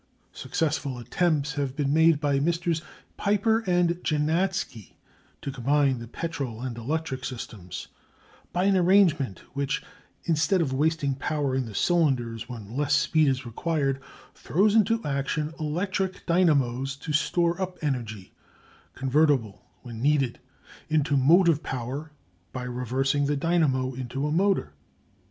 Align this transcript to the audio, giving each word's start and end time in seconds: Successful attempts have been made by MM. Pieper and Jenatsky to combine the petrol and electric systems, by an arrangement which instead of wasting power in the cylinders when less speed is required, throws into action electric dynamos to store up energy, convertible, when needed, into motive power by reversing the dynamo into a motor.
Successful 0.33 0.97
attempts 0.97 1.53
have 1.53 1.75
been 1.75 1.93
made 1.93 2.19
by 2.19 2.39
MM. 2.39 2.81
Pieper 3.23 3.59
and 3.67 4.03
Jenatsky 4.03 4.95
to 5.43 5.51
combine 5.51 5.99
the 5.99 6.07
petrol 6.07 6.59
and 6.61 6.75
electric 6.75 7.23
systems, 7.23 7.87
by 8.51 8.63
an 8.63 8.75
arrangement 8.75 9.41
which 9.53 9.83
instead 10.23 10.59
of 10.59 10.73
wasting 10.73 11.13
power 11.13 11.53
in 11.53 11.67
the 11.67 11.75
cylinders 11.75 12.49
when 12.49 12.75
less 12.75 12.95
speed 12.95 13.27
is 13.27 13.45
required, 13.45 14.01
throws 14.33 14.73
into 14.73 15.05
action 15.05 15.53
electric 15.59 16.25
dynamos 16.25 16.95
to 16.95 17.13
store 17.13 17.61
up 17.61 17.77
energy, 17.83 18.33
convertible, 18.95 19.61
when 19.83 20.01
needed, 20.01 20.39
into 20.89 21.15
motive 21.15 21.61
power 21.61 22.11
by 22.53 22.63
reversing 22.63 23.27
the 23.27 23.37
dynamo 23.37 23.93
into 23.93 24.25
a 24.25 24.31
motor. 24.31 24.73